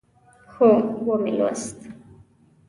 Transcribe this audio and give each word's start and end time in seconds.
هو، 0.55 0.69
ومی 1.07 1.31
لوست 1.37 1.79